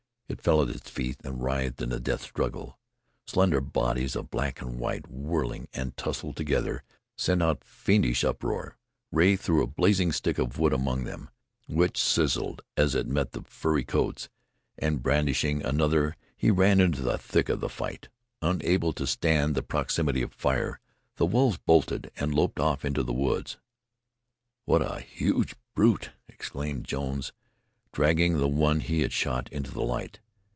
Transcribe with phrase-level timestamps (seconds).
[0.31, 2.79] It fell at his feet and writhed in the death struggle.
[3.27, 6.83] Slender bodies of black and white, whirling and tussling together,
[7.17, 8.77] sent out fiendish uproar.
[9.11, 11.29] Rea threw a blazing stick of wood among them,
[11.67, 14.29] which sizzled as it met the furry coats,
[14.79, 18.07] and brandishing another he ran into the thick of the fight.
[18.41, 20.79] Unable to stand the proximity of fire,
[21.17, 23.57] the wolves bolted and loped off into the woods.
[24.63, 27.33] "What a huge brute!" exclaimed Jones,
[27.93, 30.19] dragging the one he had shot into the light.